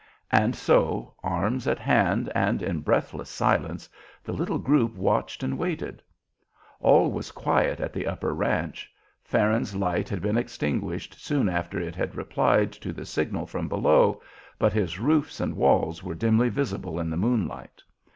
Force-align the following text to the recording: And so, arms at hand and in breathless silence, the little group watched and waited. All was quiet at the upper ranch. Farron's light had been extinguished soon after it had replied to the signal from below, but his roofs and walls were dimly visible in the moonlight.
And 0.31 0.55
so, 0.55 1.13
arms 1.21 1.67
at 1.67 1.77
hand 1.77 2.31
and 2.33 2.63
in 2.63 2.79
breathless 2.81 3.29
silence, 3.29 3.87
the 4.23 4.31
little 4.33 4.57
group 4.57 4.95
watched 4.95 5.43
and 5.43 5.59
waited. 5.59 6.01
All 6.79 7.11
was 7.11 7.29
quiet 7.31 7.79
at 7.79 7.93
the 7.93 8.07
upper 8.07 8.33
ranch. 8.33 8.91
Farron's 9.23 9.75
light 9.75 10.09
had 10.09 10.19
been 10.19 10.37
extinguished 10.39 11.23
soon 11.23 11.47
after 11.47 11.79
it 11.79 11.93
had 11.95 12.15
replied 12.15 12.71
to 12.71 12.91
the 12.91 13.05
signal 13.05 13.45
from 13.45 13.67
below, 13.67 14.19
but 14.57 14.73
his 14.73 14.97
roofs 14.97 15.39
and 15.39 15.55
walls 15.55 16.01
were 16.01 16.15
dimly 16.15 16.49
visible 16.49 16.99
in 16.99 17.11
the 17.11 17.15
moonlight. 17.17 17.83